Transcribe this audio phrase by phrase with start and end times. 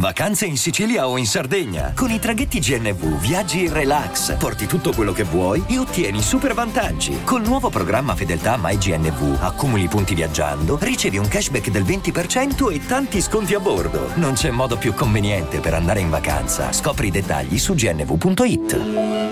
[0.00, 1.92] Vacanze in Sicilia o in Sardegna.
[1.94, 6.54] Con i traghetti GNV viaggi in relax, porti tutto quello che vuoi e ottieni super
[6.54, 7.22] vantaggi.
[7.22, 13.20] Col nuovo programma Fedeltà MyGNV accumuli punti viaggiando, ricevi un cashback del 20% e tanti
[13.20, 14.12] sconti a bordo.
[14.14, 16.72] Non c'è modo più conveniente per andare in vacanza.
[16.72, 19.28] Scopri i dettagli su gnv.it.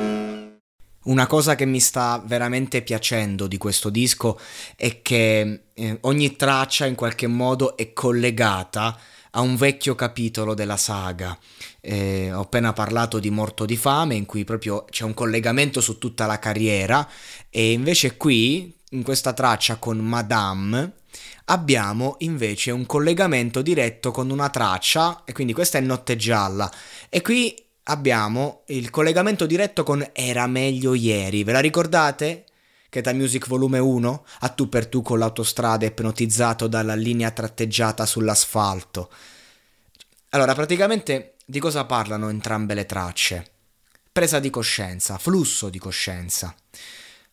[1.05, 4.39] Una cosa che mi sta veramente piacendo di questo disco
[4.77, 8.95] è che eh, ogni traccia in qualche modo è collegata
[9.39, 11.39] a un vecchio capitolo della saga.
[11.81, 15.97] Eh, ho appena parlato di Morto di fame, in cui proprio c'è un collegamento su
[15.99, 17.09] tutta la carriera,
[17.49, 20.93] e invece qui, in questa traccia con Madame,
[21.47, 26.71] abbiamo invece un collegamento diretto con una traccia, e quindi questa è Notte Gialla,
[27.09, 32.45] e qui abbiamo il collegamento diretto con Era meglio ieri, ve la ricordate?
[32.91, 39.11] Keta Music Volume 1, a tu per tu con l'autostrada ipnotizzato dalla linea tratteggiata sull'asfalto.
[40.31, 43.51] Allora, praticamente di cosa parlano entrambe le tracce?
[44.13, 46.55] Presa di coscienza, flusso di coscienza.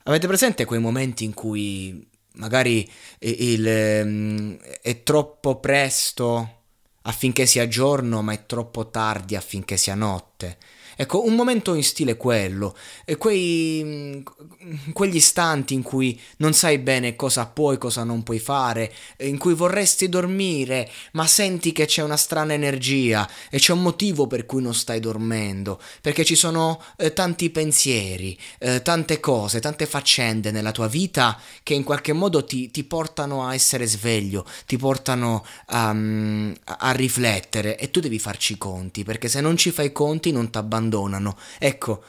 [0.03, 6.61] Avete presente quei momenti in cui magari il, il, è troppo presto
[7.01, 10.57] affinché sia giorno, ma è troppo tardi affinché sia notte?
[10.97, 12.75] Ecco, un momento in stile quello,
[13.17, 14.21] quei, mm,
[14.93, 19.53] quegli istanti in cui non sai bene cosa puoi, cosa non puoi fare, in cui
[19.53, 24.61] vorresti dormire, ma senti che c'è una strana energia e c'è un motivo per cui
[24.61, 30.71] non stai dormendo, perché ci sono eh, tanti pensieri, eh, tante cose, tante faccende nella
[30.71, 35.89] tua vita che in qualche modo ti, ti portano a essere sveglio, ti portano a,
[35.89, 40.31] a riflettere e tu devi farci i conti, perché se non ci fai i conti
[40.31, 41.35] non ti abbandoni abbandonano.
[41.57, 42.03] Ecco,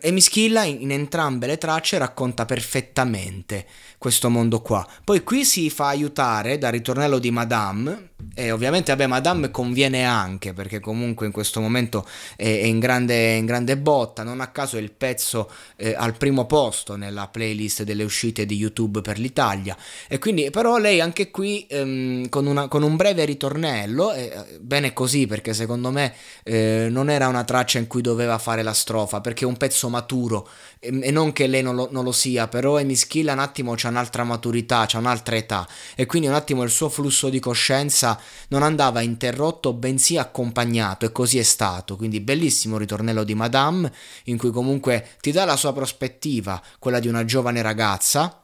[0.00, 3.66] Emischilla in, in entrambe le tracce racconta perfettamente
[3.98, 4.86] questo mondo qua.
[5.02, 10.52] Poi qui si fa aiutare dal ritornello di Madame e ovviamente vabbè Madame conviene anche
[10.52, 14.80] perché comunque in questo momento è, in, grande, in, grande, botta, non a caso è
[14.80, 19.76] il pezzo eh, al primo posto nella playlist delle uscite di YouTube per l'Italia.
[20.08, 24.92] E quindi però lei anche qui ehm, con, una, con, un breve ritornello, eh, bene
[24.92, 26.12] così perché secondo me
[26.42, 29.88] eh, non era una traccia in cui doveva fare la strofa perché è un pezzo
[29.88, 30.48] maturo.
[30.80, 34.24] E, non che lei non lo, non lo sia però Emischilla un attimo c'ha un'altra
[34.24, 35.68] maturità, c'ha un'altra età.
[35.94, 38.18] E quindi un attimo il suo flusso di coscienza
[38.48, 41.96] non andava interrotto bensì accompagnato e così è stato.
[41.96, 43.92] Quindi bellissimo ritornello di Madame
[44.24, 48.43] in cui comunque ti dà la sua prospettiva, quella di una giovane ragazza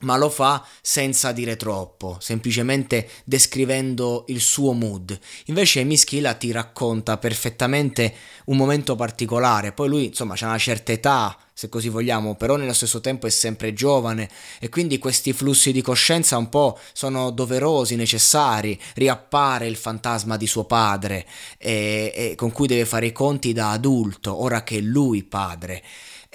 [0.00, 5.18] ma lo fa senza dire troppo, semplicemente descrivendo il suo mood.
[5.46, 8.14] Invece Mischila ti racconta perfettamente
[8.46, 12.74] un momento particolare, poi lui insomma ha una certa età, se così vogliamo, però nello
[12.74, 14.28] stesso tempo è sempre giovane.
[14.60, 20.46] E quindi questi flussi di coscienza un po' sono doverosi, necessari, riappare il fantasma di
[20.46, 21.26] suo padre
[21.56, 25.82] e, e con cui deve fare i conti da adulto, ora che è lui padre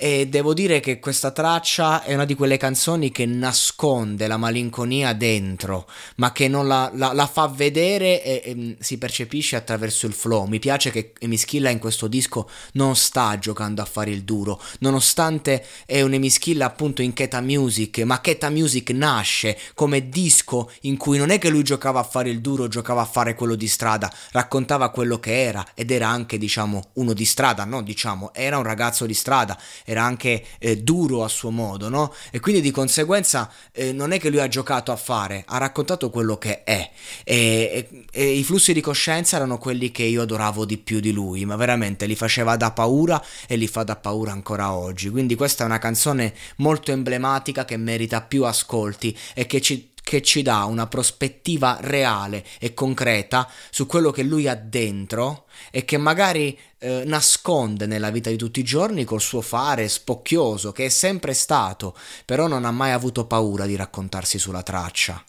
[0.02, 5.14] e devo dire che questa traccia è una di quelle canzoni che nasconde la malinconia
[5.14, 10.08] dentro, ma che non la, la, la fa vedere e, e, mm, si percepisce attraverso
[10.08, 10.46] il flow.
[10.46, 15.64] Mi piace che Emischilla in questo disco non sta giocando a fare il duro, nonostante
[15.86, 21.30] è un'Emischilla appunto in Keta Music, ma Keta Music nasce come disco in cui non
[21.30, 24.90] è che lui giocava a fare il duro, giocava a fare quello di strada, raccontava
[24.90, 29.06] quello che era ed era anche diciamo uno di strada, no diciamo, era un ragazzo
[29.06, 29.56] di strada
[29.92, 32.14] era anche eh, duro a suo modo, no?
[32.32, 36.10] E quindi di conseguenza eh, non è che lui ha giocato a fare, ha raccontato
[36.10, 36.90] quello che è.
[37.24, 41.12] E, e, e, i flussi di coscienza erano quelli che io adoravo di più di
[41.12, 45.10] lui, ma veramente li faceva da paura e li fa da paura ancora oggi.
[45.10, 50.22] Quindi questa è una canzone molto emblematica che merita più ascolti e che ci che
[50.22, 55.96] ci dà una prospettiva reale e concreta su quello che lui ha dentro e che
[55.96, 60.90] magari eh, nasconde nella vita di tutti i giorni col suo fare spocchioso che è
[60.90, 65.24] sempre stato, però non ha mai avuto paura di raccontarsi sulla traccia.